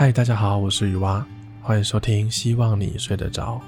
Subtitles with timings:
[0.00, 1.26] 嗨，大家好，我是雨蛙，
[1.60, 3.60] 欢迎收听，希望你睡得着。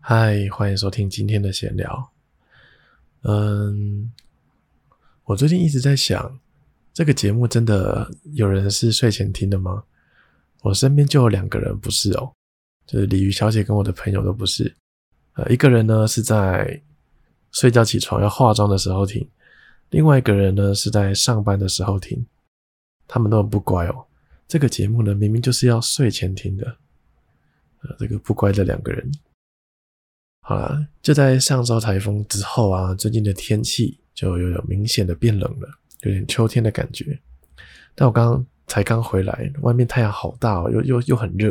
[0.00, 2.10] 嗨，欢迎收听今天的闲聊。
[3.24, 4.10] 嗯，
[5.24, 6.40] 我最近一直在想，
[6.94, 9.84] 这个节目真的有人是睡前听的吗？
[10.62, 12.32] 我身边就有两个人不是哦，
[12.86, 14.74] 就是鲤鱼小姐跟我的朋友都不是。
[15.34, 16.80] 呃，一个人呢是在
[17.54, 19.26] 睡觉起床要化妆的时候听，
[19.90, 22.26] 另外一个人呢是在上班的时候听。
[23.06, 24.04] 他们都很不乖哦。
[24.48, 26.66] 这个节目呢明明就是要睡前听的，
[27.82, 29.12] 呃，这个不乖的两个人。
[30.40, 35.68] 好啦，就在上周台风之后啊，最近的天气就又有明显的变冷了，
[36.02, 37.18] 有点秋天的感觉。
[37.94, 41.50] 但我刚刚才刚回来，外面太阳好大哦，又又又很热，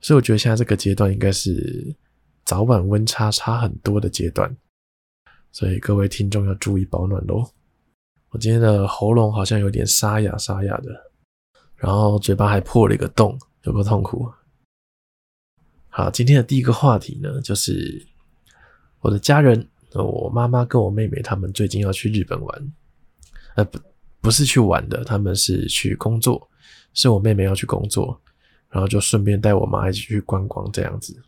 [0.00, 1.94] 所以我觉得现在这个阶段应该是
[2.44, 4.54] 早晚温差差很多的阶段，
[5.54, 7.48] 所以各位听众要注意保暖喽。
[8.30, 10.90] 我今天的喉咙好像有点沙哑沙哑的，
[11.76, 14.28] 然后嘴巴还破了一个洞，有够痛苦。
[15.88, 18.04] 好，今天的第一个话题呢，就是
[18.98, 22.72] 我的家人，我妈妈跟我妹妹他们最近要去日本玩，
[23.54, 23.78] 呃，不，
[24.22, 26.50] 不是去玩的，他们是去工作，
[26.94, 28.20] 是我妹妹要去工作，
[28.70, 31.22] 然后就顺便带我妈一起去观光这样子，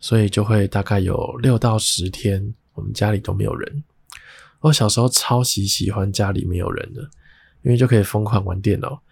[0.00, 3.84] 所以就会大概有六到十天，我们家里都没有人。
[4.60, 7.02] 我小时候超级喜欢家里没有人的，
[7.62, 9.02] 因为就可以疯狂玩电脑。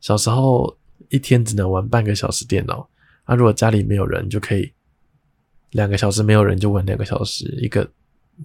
[0.00, 0.76] 小时候
[1.08, 2.86] 一天只能玩半个小时电脑。
[3.26, 4.70] 那、啊、如果家里没有人，就可以
[5.70, 7.90] 两个小时没有人就玩两个小时，一个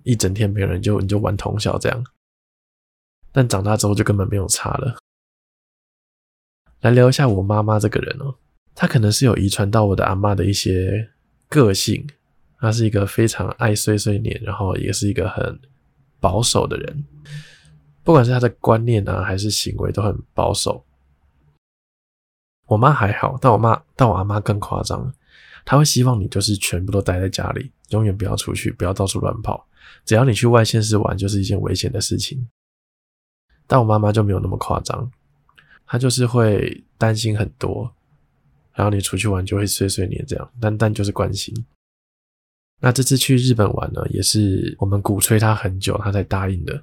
[0.03, 2.03] 一整天没有人就你就玩通宵这样。
[3.33, 4.97] 但长大之后就根本没有差了。
[6.79, 8.35] 来聊一下我妈妈这个人哦，
[8.73, 11.11] 她可能是有遗传到我的阿嬷的一些
[11.49, 12.07] 个性，
[12.59, 15.59] 她是一个非常爱碎碎念，然后也是一个很
[16.19, 17.05] 保守的人，
[18.03, 20.85] 不管是她的观念啊还是行为都很保守。
[22.67, 25.11] 我妈还好，但我妈，但我阿妈更夸张。
[25.65, 29.67] 她会希望你就是全部都待在家里，永远不要出去，不要到处乱跑。
[30.05, 32.47] 只要你去外县市玩，就是一件危险的事情。
[33.65, 35.11] 但我妈妈就没有那么夸张，
[35.85, 37.91] 她就是会担心很多，
[38.73, 41.53] 然后你出去玩就会碎碎念这样，但但就是关心。
[42.79, 46.81] 那这次去日本玩呢，也是我们鼓吹她很久，她才答应的。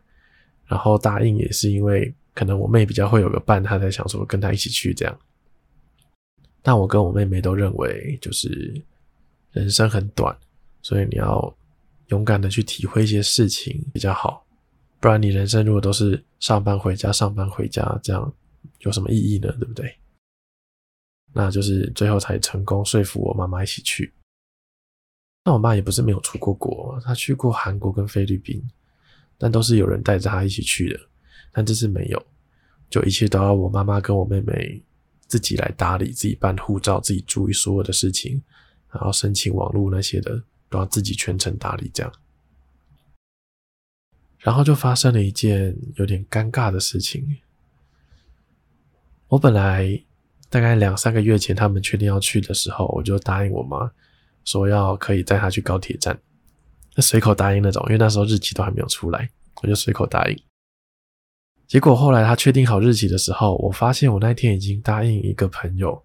[0.67, 5.19] 然后答应也是因为可能我妹比较会有个伴，她才想说跟她一起去这样。
[6.61, 8.83] 但我跟我妹妹都认为，就是
[9.53, 10.37] 人生很短，
[10.83, 11.57] 所以你要
[12.09, 14.45] 勇敢的去体会一些事情比较好。
[14.99, 18.31] 不然你人生如果都是上班回家、上班回家，这样
[18.81, 19.51] 有什么意义呢？
[19.61, 19.97] 对不对？
[21.33, 24.13] 那就是最后才成功说服我妈妈一起去。
[25.47, 28.63] 那我妈也不是没有出过国，她去过韩国跟菲律宾，
[29.39, 31.01] 但都是有人带着她一起去的。
[31.53, 32.23] 但这次没有，
[32.91, 34.83] 就一切都要我妈妈跟我妹妹。
[35.29, 38.41] 自己来打理，自己办护照，自己注意所有的事情，
[38.93, 40.41] 然后申请网络那些的
[40.71, 42.13] 都要自己全程打理，这样。
[44.39, 47.39] 然后就发生了一件有点尴尬的事情。
[49.27, 50.01] 我本来
[50.49, 53.91] 大概两三个月前他们确定要去的时候，我就答应我妈
[54.47, 56.19] 说要可以带她去高铁站，
[56.95, 59.29] 那随口答应那种，因为那时候日期都还没有出来，
[59.61, 60.43] 我就随口答应。
[61.67, 66.01] 结果后来他确定好日期的时候，我发现我那天已经答应一个朋友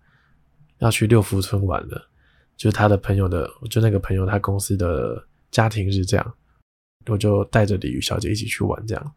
[0.80, 2.10] 要去六福村玩了，
[2.58, 6.34] 就是他的朋友的，就那个朋友他公司的家庭日这样，
[7.06, 9.14] 我就带着鲤鱼小姐一起去玩这样，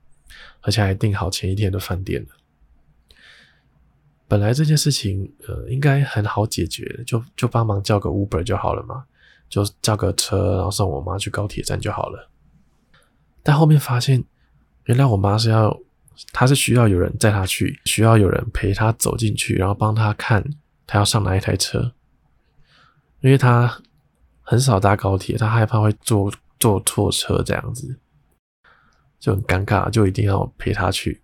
[0.61, 2.29] 而且还订好前一天的饭店了。
[4.29, 9.07] 本来这件事情呃应该很好解决，就就帮忙叫个 Uber 就好了嘛，
[9.55, 12.31] 就叫个车然后送我妈去高铁站就好了。
[13.43, 14.25] 但后面发现，
[14.85, 15.81] 原来我妈是要。
[16.33, 20.41] 她是需要有人载她去，需要有人陪她走进去，然后帮她看
[20.87, 21.93] 她要上哪一台车，
[23.19, 23.83] 因为她
[24.41, 27.99] 很少搭高铁，她害怕会坐坐错车这样子，
[29.19, 31.21] 就很尴尬，就一定要陪她去。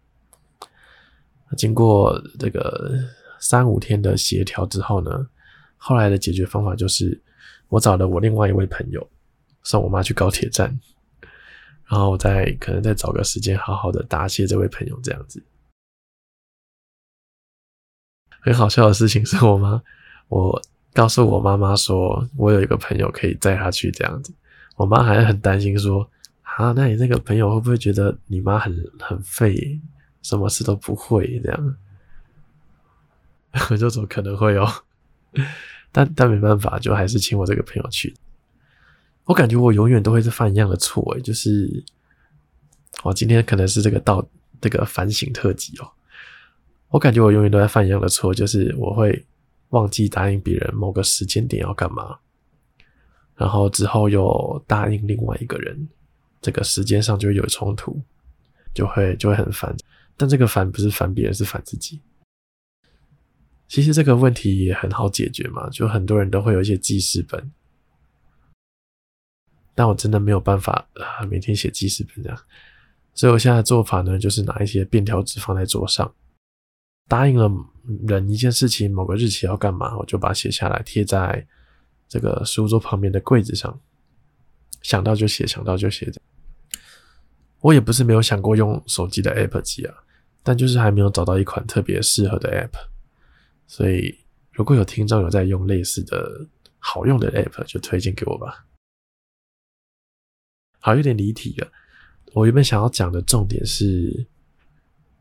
[1.57, 2.93] 经过这个
[3.39, 5.29] 三五天的协调之后呢，
[5.77, 7.23] 后来的解决方法就是
[7.71, 9.09] 我找了我另外一位朋友
[9.63, 10.79] 送我妈去高铁站。
[11.87, 15.43] 然后我再可能再找个时间，好好的答谢这位朋友，这样子。
[18.43, 19.83] 很好笑的事情是我妈，
[20.29, 20.63] 我
[20.95, 24.33] 告诉我妈妈说，我有一个朋友可以载她去这样子。
[24.77, 26.09] 我妈还很担心说，
[26.43, 29.81] 啊，那你那个朋友会不会觉得你妈很很废，
[30.23, 31.77] 什么事都不会这样？
[33.69, 34.67] 我就说可能会哦，
[35.93, 38.15] 但但没办法，就还是请我这个朋友去。
[39.25, 41.83] 我感觉我永远都会是犯一样的错，诶，就是
[43.03, 44.27] 我今天可能是这个到
[44.61, 45.89] 这个反省特辑哦。
[46.89, 49.25] 我感觉我永远都在犯一样的错，就是我会
[49.69, 52.19] 忘记答应别人某个时间点要干嘛，
[53.37, 55.89] 然后之后又答应另外一个人，
[56.43, 58.01] 这个时间上就会有冲突，
[58.75, 59.73] 就会就会很烦。
[60.17, 62.01] 但这个烦不是烦别人，是烦自己。
[63.71, 67.53] 其实这个问题也很好解决嘛，就很多人都会有一些记事本，
[69.77, 72.37] 但我真的没有办法啊，每天写记事本这样。
[73.15, 76.13] 所以我现在的做法呢，就是拿一些便条纸放在桌上。
[77.07, 77.49] 答应了
[78.09, 81.47] 人一件事情，某个日期要干嘛，我就把它写下来，贴在
[82.09, 83.81] 这个书桌旁边的柜子上。
[84.83, 86.13] 想到就写，想到就写。
[87.61, 89.95] 我也不是没有想过用手机的 App 记啊，
[90.43, 92.90] 但就是还没有找到一款特别适合的 App。
[93.71, 94.19] 所以，
[94.51, 96.45] 如果有听众有在用类似的
[96.81, 98.67] 好用的 App，就推荐给我吧。
[100.81, 101.71] 好，有点离题了。
[102.33, 104.27] 我原本想要讲的重点是。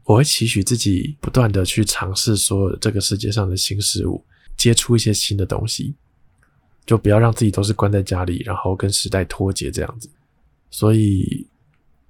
[0.06, 4.25] 我会期许自己不断的去尝试所有这个世界上的新事物，
[4.57, 5.94] 接触一些新的东西，
[6.84, 10.10] 就不要让自己都是关在家里，然后跟时代脱节这样子。
[10.72, 11.48] 所以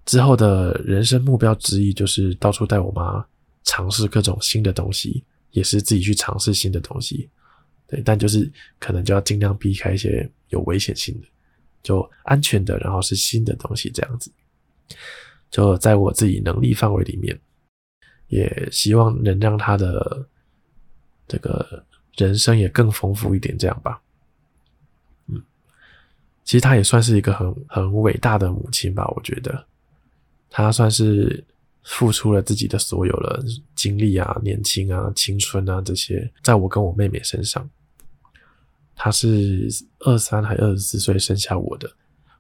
[0.06, 3.26] 之后的人生目标之一就是到处带我妈
[3.66, 7.30] 尝试各种新的东西，也是自己去尝试新的东西。
[7.88, 11.28] 对，但就是可能就要尽量避开一些有危险性的，
[11.82, 14.32] 就安全的，然后是新的东西这样子。
[15.50, 17.40] 就在我自己能力范围里面。
[18.28, 20.24] 也希望能让他的
[21.28, 21.84] 这个
[22.16, 24.00] 人生也更丰富一点，这样吧。
[25.26, 25.42] 嗯，
[26.44, 29.66] 其实他也算是一个很很伟大的母亲吧，我觉得
[30.48, 31.44] 他算是
[31.84, 33.44] 付出了自己的所有的
[33.76, 37.70] 精力啊、年轻啊、青春啊这些，在我跟我妹妹身上。
[38.96, 39.68] 她是
[40.00, 41.90] 二三还二十四岁生下我的，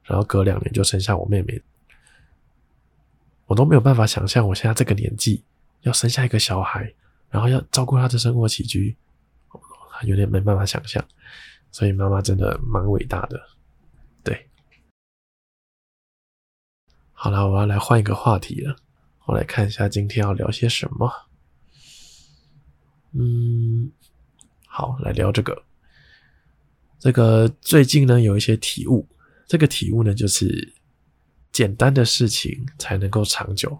[0.03, 1.61] 然后隔两年就生下我妹妹，
[3.45, 5.43] 我都没有办法想象我现在这个年纪。
[5.83, 6.93] 要生下一个小孩，
[7.29, 8.93] 然后要照顾他的生活起居，
[10.03, 11.01] 有点没办法想象。
[11.71, 13.41] 所以妈妈真的蛮伟大的，
[14.21, 14.49] 对。
[17.13, 18.75] 好了，我要来换一个话题了。
[19.29, 21.07] 我来看一下今天要聊些什么。
[23.11, 23.91] 嗯，
[24.65, 25.63] 好，来聊这个。
[26.97, 29.07] 这个最近呢，有一些体悟。
[29.47, 30.73] 这个体悟呢，就是
[31.51, 33.79] 简单的事情才能够长久。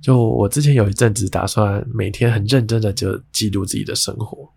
[0.00, 4.48] 就我之前有一阵子打算每天很认真的就记录自己的生活，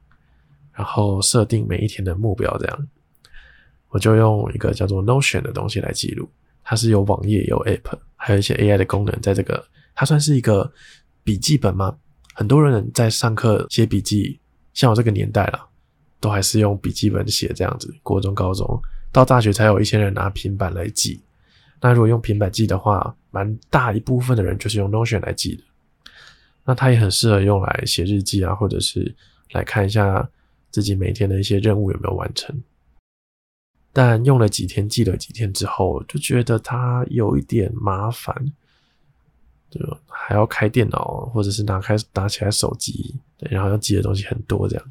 [0.71, 2.88] 然后设定每一天的目标，这样，
[3.89, 6.30] 我就用一个叫做 Notion 的东西来记录。
[6.69, 9.65] 它是有网页、有 App，还有一些 AI 的功能，在这个
[9.95, 10.69] 它算是一个
[11.23, 11.97] 笔记本吗？
[12.33, 14.37] 很多人在上课写笔记，
[14.73, 15.65] 像我这个年代了，
[16.19, 17.95] 都还是用笔记本写这样子。
[18.03, 18.77] 国中、高中
[19.13, 21.21] 到大学才有一些人拿平板来记。
[21.79, 25.63] 那如果用平板记的话，蛮大一部分的人就是用 Notion 来记的。
[26.65, 29.15] 那它也很适合用来写日记啊，或者是
[29.53, 30.29] 来看一下
[30.69, 32.53] 自己每天的一些任务有没有完成。
[33.97, 38.53] 但用了几天，记了几天之后，就觉得它有一点麻烦，
[39.71, 44.85] 就还要开电脑，或者是拿开拿起来手机，然后要记的东西很多这样。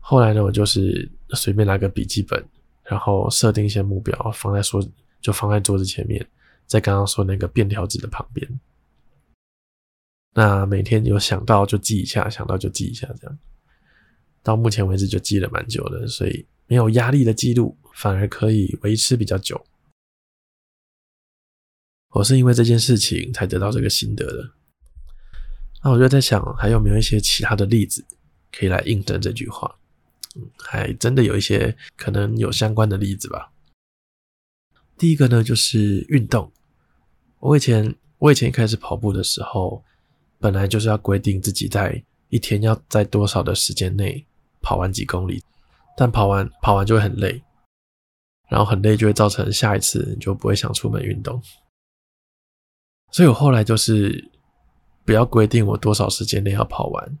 [0.00, 2.42] 后来呢，我就是随便拿个笔记本。
[2.86, 4.86] 然后设定一些目标，放在桌
[5.22, 6.22] 就放在桌子前面，
[6.66, 8.60] 在刚刚说那个便条纸的旁边。
[10.34, 13.38] 那每天有想到就记一下，想到就记一下，这样。
[14.42, 19.64] 到目前为止就记了蛮久的，所以没有压力的记录反而可以维持比较久。
[22.10, 24.50] 我是因为这件事情才得到这个心得的。
[25.82, 28.04] 那我就在想，还有没有一些其他的例子
[28.52, 29.76] 可以来印证这句话？
[30.58, 33.52] 还真的有一些可能有相关的例子吧。
[34.96, 36.50] 第一个呢，就是运动。
[37.40, 39.84] 我以前我以前一开始跑步的时候，
[40.38, 44.24] 本来就是要规定自己在一天要在多少的时间内
[44.62, 45.42] 跑完几公里，
[45.96, 47.42] 但跑完跑完就会很累，
[48.48, 51.40] 然后很累就会造成下一次你就不会想出门运动。
[53.12, 54.30] 所以我后来就是
[55.04, 57.18] 不要规定我多少时间内要跑完，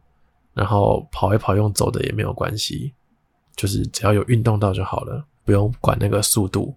[0.52, 2.92] 然后跑一跑用走的也没有关系。
[3.56, 6.76] 就是只要有运动到就好了，不用管那个速度。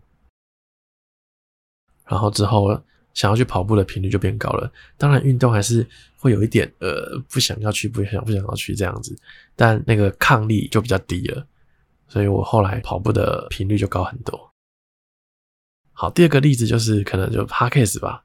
[2.06, 2.70] 然后之后
[3.16, 4.72] 想要去跑步的频率就变高了。
[4.96, 5.84] 当然运动还是
[6.20, 9.18] 会有一点呃不想要去，不想不想要去这样子，
[9.56, 11.48] 但那个抗力就比较低了。
[12.08, 14.54] 所以我后来跑步的频率就高很多。
[15.92, 18.24] 好，第二个例子就是可能就 Podcast 吧。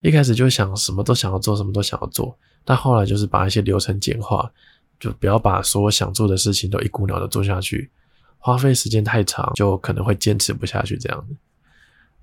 [0.00, 4.52] 一开始就想什么都想要做，什么都想要做，但后来就是把一些流程简化。
[5.00, 7.90] 就不要把所有想做的事情都一股脑的做下去，
[8.38, 11.34] 花费时间太长，就可能会坚持不下去这样子。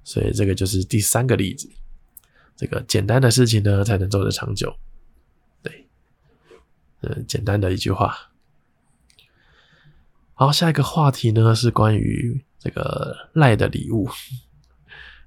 [0.05, 1.69] 所以这个就是第三个例子。
[2.55, 4.73] 这个简单的事情呢，才能做得长久。
[5.61, 5.85] 对，
[7.01, 8.28] 嗯，简单的一句话。
[10.39, 14.07] 好，下一个话题呢，是关于这个赖的礼物。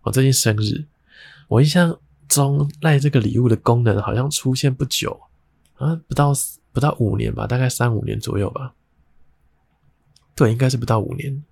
[0.01, 0.87] 我最近生日，
[1.49, 5.21] 我印象中赖这个礼物的功能好像出现不久
[5.75, 6.33] 啊，不到
[6.73, 8.73] 不到五年吧，大概三五年左右吧。
[10.35, 11.45] 对，应该是不到五年。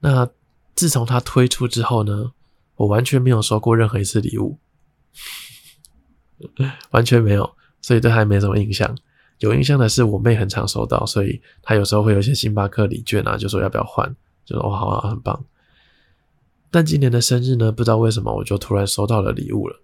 [0.00, 0.26] 那
[0.74, 2.32] 自从它推出之后呢，
[2.76, 4.58] 我完全没有收过任何一次礼物，
[6.88, 8.96] 完全没有，所以对它没什么印象。
[9.38, 14.14] 有印象的是，我妹很常收到，所以她有时候会有一些星巴克礼券啊，就说要不要换，
[14.44, 15.44] 就说哇，好啊，很棒。
[16.70, 19.80] 但今年的生日呢，不知道为什么我就突然收到了礼物了。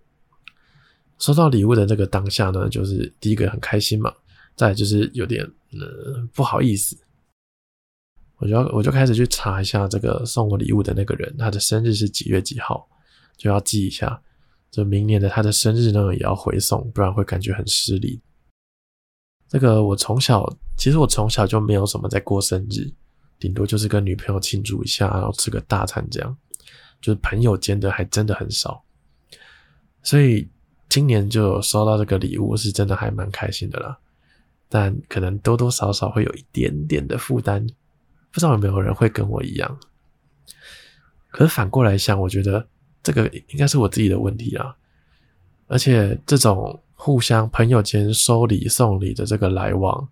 [1.18, 4.12] 收到礼物的那个当下呢，就是第一个很开心嘛，
[4.56, 6.96] 再就是有点呃不好意思，
[8.38, 12.88] 我就要我就开始去查一下这个送我礼物的那个人，他的生日是几月几号，
[13.36, 14.20] 就要记一下，
[14.70, 18.20] 就明年的他的生日呢也要回送，不然会感觉很失礼。
[19.52, 22.90] 这个我从小，其实我从小就没有什么在过生日，
[23.38, 26.34] 顶多就是跟女朋友庆祝一下，然后吃个大餐这样，
[27.02, 28.82] 就是朋友间的还真的很少。
[30.02, 30.48] 所以
[30.88, 33.98] 今年就有收到这个礼物，是真的还蛮开心的啦。
[34.70, 37.66] 但可能多多少少会有一点点的负担，
[38.30, 39.78] 不知道有没有人会跟我一样。
[41.30, 42.66] 可是反过来想，我觉得
[43.02, 44.74] 这个应该是我自己的问题啊，
[45.66, 46.82] 而且这种。
[47.04, 50.08] 互相朋友间收礼送礼的这个来往，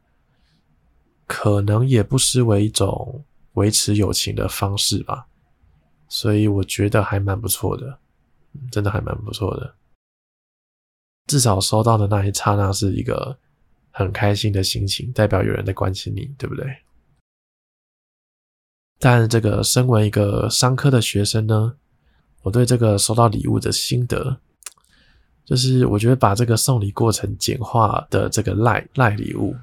[1.25, 5.29] 可能也不失为一种维持友情的方式吧。
[6.09, 7.97] 所以我觉得还蛮不错的，
[8.73, 9.73] 真的还蛮不错的。
[11.29, 13.39] 至少收到的那一刹那是一个
[13.93, 16.77] 很开心的心情，代表有人在关心你，对不对？
[18.99, 21.77] 但这个身为一个商科的学生呢，
[22.43, 24.41] 我对这个收到礼物的心得。
[25.45, 29.55] 就是我觉得把这个送礼过程简化的这个赖赖礼物，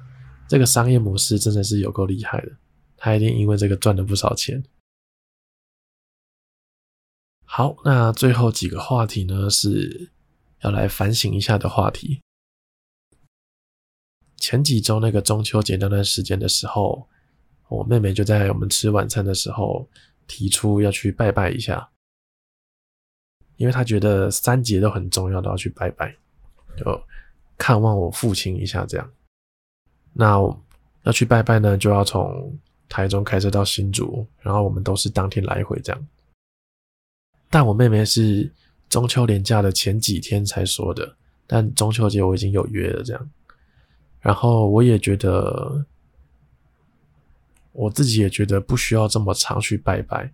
[0.46, 2.52] 这个商业模式真的是有够厉害的，
[2.96, 4.62] 他一定因为这个赚了不少钱。
[7.44, 10.10] 好，那最后几个话题呢，是
[10.60, 12.20] 要来反省一下的话题。
[14.36, 17.08] 前几周那个中秋节那段时间的时候，
[17.68, 19.88] 我妹妹就在我们吃晚餐的时候
[20.26, 21.90] 提出要去拜拜一下。
[23.58, 26.16] 因为他觉得三节都很重要，都要去拜拜，
[26.76, 27.00] 就
[27.58, 29.10] 看望我父亲一下这样。
[30.14, 30.38] 那
[31.02, 36.06] 要去拜拜呢，就要从台中开车到新竹，然后我们都是当天来回这样。
[37.50, 38.50] 但我妹妹是
[38.88, 43.30] 中秋连假的前几天才说的，但中秋节我已经有约了这样。
[44.20, 45.84] 然后我也觉得，
[47.72, 50.32] 我自己也觉得不需要这么常去拜拜。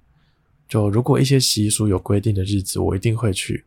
[0.68, 3.64] 就如果一些习俗有规定的日子，我一定会去。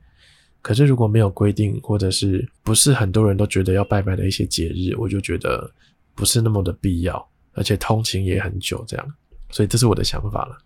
[0.61, 5.71] 可是如果没有规定，或者是不是很多人都觉得要拜拜的一些节日，我就觉得
[6.13, 9.13] 不是那么的必要，而且通勤也很久这样。
[9.51, 10.57] 所以这是我的想法了。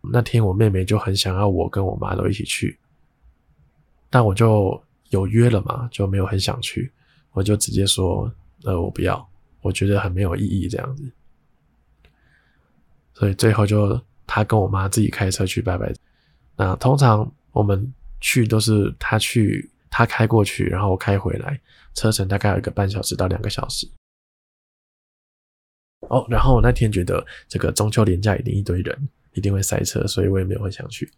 [0.00, 2.76] 那天我妹妹就很想要我跟我妈都一起去，
[4.10, 6.90] 但我就有约了嘛，就没有很想去，
[7.32, 8.32] 我就直接说，
[8.64, 9.28] 呃，我不要，
[9.60, 11.04] 我觉得很没有意义这样子。
[13.14, 14.00] 所以最后就。
[14.28, 15.90] 他跟我妈自己开车去拜拜，
[16.54, 21.58] 那通常我们去都是他去，他开过去，然后我开回来，
[21.94, 23.88] 车程大概有一个半小时到两个小时。
[26.10, 31.10] 哦，然后我那天觉得这个中秋连假一定一堆人，一定会塞车，所以我也没有很想去。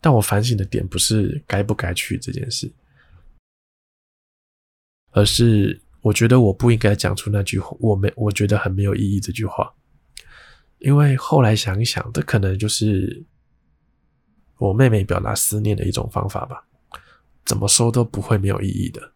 [0.00, 2.72] 但我反省的点不是该不该去这件事，
[5.10, 9.72] 而是我觉得我不应该讲出那句话，我没我觉得很没有意义这句话。
[10.80, 13.22] 因为后来想一想，这可能就是
[14.56, 16.66] 我妹妹表达思念的一种方法吧。
[17.44, 19.12] 怎么说都不会没有意义的，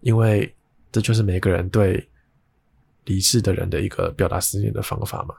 [0.00, 0.54] 因为
[0.92, 2.08] 这就是每个人对
[3.06, 5.34] 离世的人的一个表达思念的方法嘛。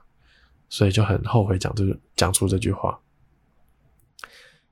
[0.67, 1.83] 所以就很后悔讲这
[2.17, 2.99] 讲出这句话，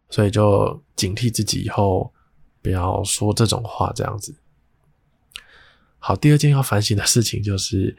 [0.09, 2.13] 所以就警惕自己以后
[2.61, 4.35] 不要说这种话，这样子。
[5.97, 7.97] 好，第二件要反省的事情就是。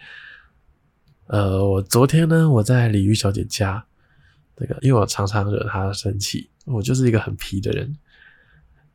[1.30, 3.84] 呃，我昨天呢，我在鲤鱼小姐家，
[4.56, 7.96] 这个因为我常常惹她生气，我就是一个很皮的人，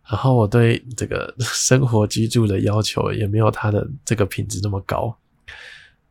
[0.05, 5.17] 然后我对这个 生活居住的要求也没有她的这个品质那么高，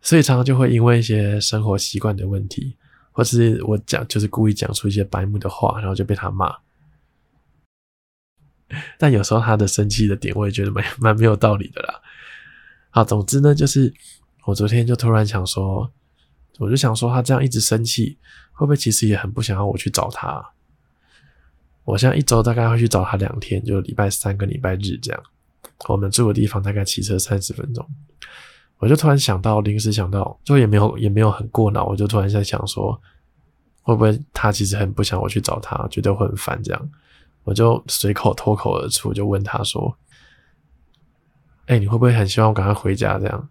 [0.01, 2.75] 所以常常就会因为一些生活习惯的问题，
[3.13, 6.57] 或是我讲就是故意讲出一些白目的话，然后就被她骂。
[8.99, 12.01] 但有时候她的生气的点，我也觉得蛮蛮没有道理的啦。
[12.89, 13.93] 好，总之呢，就是
[14.47, 15.93] 我昨天就突然想说。
[16.59, 18.17] 我就想说，他这样一直生气，
[18.53, 20.45] 会不会其实也很不想要我去找他？
[21.85, 25.23] 我现在一周大概会去找他两天，就礼拜三跟礼拜日这样。
[25.89, 27.87] 我们住的地方大概骑车三十分钟。
[28.79, 32.99] 我就突然想到，临时想到，就也没有也没有很过脑，我就突然在想说，
[33.83, 36.91] 会不会他其实很不想我去找他，觉得会很烦这样。
[37.45, 39.95] 我就随口脱口而出，就问他说
[41.67, 43.49] ：“哎、你会不会很希望我赶快回家这样？”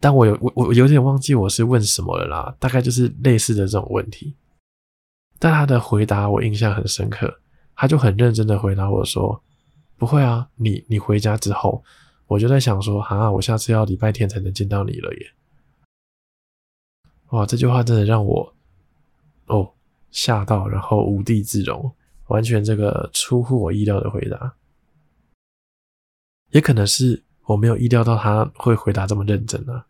[0.00, 4.34] 但我有我我有点忘记我是问什么了啦，大概就是类似的这种问题。
[5.38, 7.40] 但他的回答我印象很深刻，
[7.74, 9.42] 他就很认真的回答我说
[9.96, 11.82] ：“不会啊，你你回家之后，
[12.26, 15.32] 我就在想说，啊，我下次要礼拜天才能见到你了耶。”
[17.30, 18.54] 哇，这句话真的让我
[19.46, 19.74] 哦
[20.10, 21.92] 吓到，然后无地自容，
[22.28, 24.54] 完全这个出乎我意料的回答。
[26.50, 29.84] 也可能是我没有意料到他会回答这么认真啊，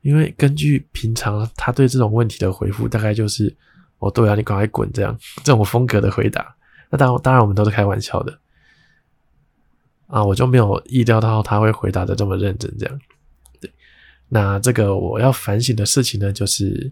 [0.00, 3.54] 因为根据平常他对这种问题的回复，大概就是。
[4.02, 4.90] 哦，对啊，你赶快滚！
[4.92, 6.52] 这样这种风格的回答，
[6.90, 8.36] 那当当然我们都是开玩笑的
[10.08, 12.68] 啊，我就没有意料到他会回答的这么认真。
[12.76, 13.00] 这样，
[13.60, 13.70] 对，
[14.28, 16.90] 那这个我要反省的事情呢，就是，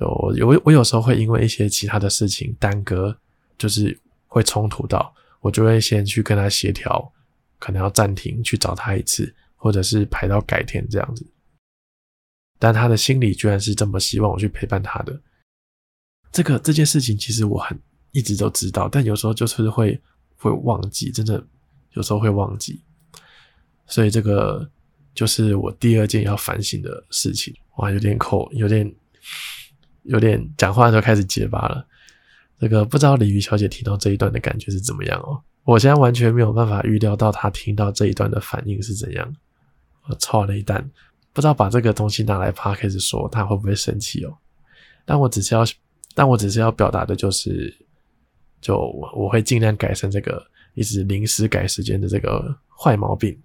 [0.00, 3.16] 我有我有时候会因为一些其他的事情耽搁，
[3.56, 3.96] 就是
[4.26, 7.12] 会冲突到，我就会先去跟他协调，
[7.64, 11.26] 可能要暂停去找他一次，或者是排到改天这样子。
[12.58, 15.18] 但他的心里居然是这么希望我去陪伴他的。
[16.30, 17.80] 这个这件事情其实我很
[18.12, 19.98] 一直都知道，但有时候就是会
[20.36, 21.42] 会忘记，真的
[21.92, 22.82] 有时候会忘记，
[23.86, 24.70] 所以这个
[25.14, 27.54] 就是我第二件要反省的事情。
[27.78, 28.94] 哇，有点口，有点
[30.02, 31.88] 有点讲话的时候开始结巴了。
[32.60, 35.42] 这个不知道鲤鱼小姐听到这一段的感觉是怎么样哦？
[35.64, 39.36] 我现在完全没有办法预料到他听到这一段的反应是怎样。
[40.04, 40.90] 我操了一蛋，
[41.32, 44.36] 不知道把这个东西拿来 podcast 说，他会不会生气哦？
[45.04, 45.64] 但我只是要。
[46.16, 47.76] 但我只是要表达的就是，
[48.60, 48.78] 就
[49.16, 53.36] 我会尽量改善这个一直临时改时间的这个坏毛病，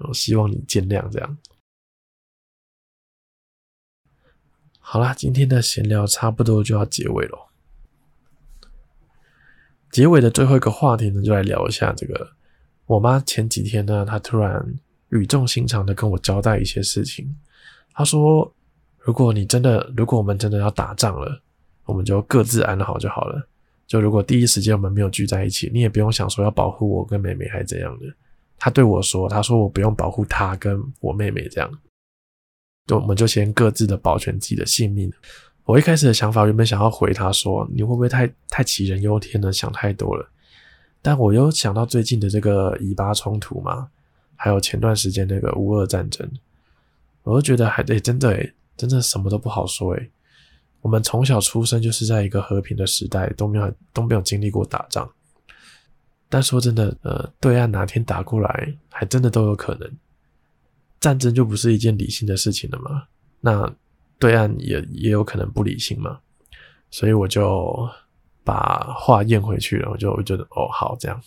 [0.00, 1.08] 我希望你见谅。
[1.08, 1.38] 这样，
[4.80, 7.49] 好啦，今天的闲聊差不多就要结尾了。
[9.90, 12.30] 结尾的最后一个话题呢，就来聊一下这个。
[12.86, 14.64] 我妈前几天呢，她突然
[15.10, 17.36] 语重心长的跟我交代一些事情。
[17.92, 18.52] 她说
[18.98, 21.42] ：“如果你真的，如果我们真的要打仗了。”
[21.86, 23.48] 我们就各自安好就好了。
[23.84, 28.06] 就如果第一时间我们没有聚在一起，你也不用想说要保护我跟妹妹还是怎样的。
[28.56, 31.68] 她对我说：“她说我不用保护她跟我妹妹这样，
[32.86, 35.12] 就我们就先各自的保全自己的性命。”
[35.70, 40.28] 我一开始的想法原本想要回他说：“你会不会太太杞人忧天了，想太多了？”
[41.00, 43.88] 但我又想到最近的这个以巴冲突嘛，
[44.34, 46.28] 还有前段时间那个乌俄战争，
[47.22, 50.10] 我就觉得还得真的诶，真的什么都不好说诶。
[50.80, 55.08] 我们从小出生就是在一个和平的时代，都没有都没有经历过打仗。
[56.28, 59.88] 但说真的，呃，对岸哪天打过来，还真的都有可能。
[60.98, 63.04] 战争就不是一件理性的事情了嘛？
[63.40, 63.72] 那
[64.20, 66.20] 对岸也也有可能不理性嘛？
[66.90, 67.88] 所以我就
[68.44, 71.20] 把话咽回去了，我就觉得哦，好这样。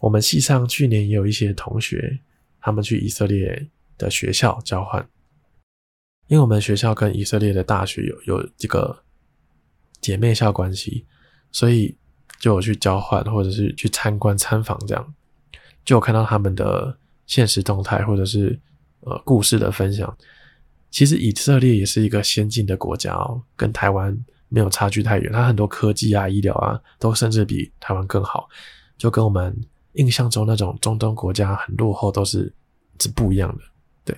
[0.00, 2.20] 我们系上去年也有一些同学，
[2.60, 5.08] 他们去以色列的学校交换。
[6.26, 9.04] 因为我们学校跟以色列的大学有有这个
[10.00, 11.06] 姐妹校关系，
[11.52, 11.96] 所以
[12.38, 15.14] 就有去交换或者是去参观参访这样，
[15.84, 18.60] 就有看到他们的现实动态或者是
[19.00, 20.16] 呃故事的分享。
[20.90, 24.16] 其实以色列也是一个先进的国家哦，跟台湾
[24.48, 28.48] 没有差距太远，它很多科技啊、医疗啊都甚至比台湾更好，
[28.96, 29.56] 就跟我们
[29.92, 32.52] 印象中那种中东国家很落后都是
[33.00, 33.62] 是不一样的。
[34.04, 34.16] 对，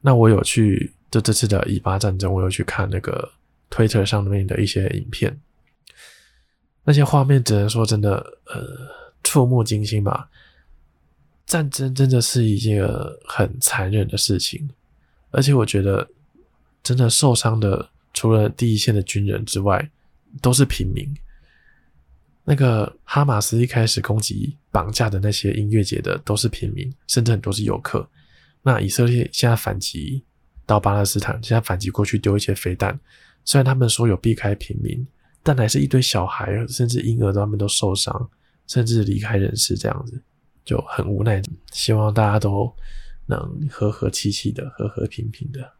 [0.00, 0.94] 那我有去。
[1.10, 3.28] 就这次的以巴战争，我有去看那个
[3.68, 5.40] 推特上面的一些影片，
[6.84, 8.14] 那些画面只能说真的，
[8.46, 8.64] 呃，
[9.24, 10.30] 触目惊心吧。
[11.46, 12.88] 战争真的是一件
[13.24, 14.70] 很残忍的事情，
[15.30, 16.08] 而且我觉得，
[16.82, 19.90] 真的受伤的除了第一线的军人之外，
[20.40, 21.06] 都是平民。
[22.44, 28.08] 那个哈马斯一开始攻击绑架的那些音乐节的都是平民，甚至很多是游客。
[28.62, 30.24] 那以色列现在反击。
[30.66, 32.96] 到巴勒斯坦，现在反击过去丢一些飞弹，
[33.44, 35.04] 虽然他们说有避开平民，
[35.42, 38.30] 但还是一堆小孩甚至婴儿他们都受伤，
[38.68, 40.22] 甚至离开人世，这样子
[40.64, 41.42] 就很无奈。
[41.72, 42.72] 希望大家都
[43.30, 45.72] 能和和气气的，和和平平的。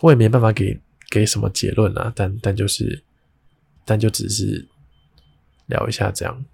[0.00, 3.02] 我也没办法给给什么结论啊，但但就是，
[3.84, 4.66] 但就只是
[5.66, 6.44] 聊一下这样。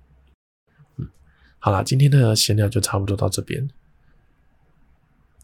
[0.96, 1.06] 嗯，
[1.58, 3.68] 好啦，今天的闲聊就差不多到这边。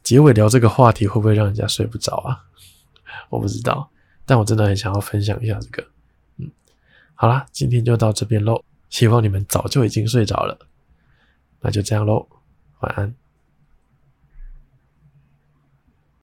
[0.03, 2.47] 结尾聊这个话题会不会让人家睡不着啊？
[3.29, 3.91] 我不知道，
[4.25, 5.87] 但我真的很想要分享一下这个。
[6.39, 6.51] 嗯，
[7.15, 8.65] 好啦，今天就到这边喽。
[8.89, 10.59] 希望你们早就已经睡着了。
[11.61, 12.27] 那就这样喽，
[12.81, 13.30] 晚安。